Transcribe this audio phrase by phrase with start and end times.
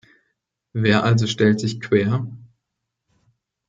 [0.73, 2.25] Wer also stellt sich quer?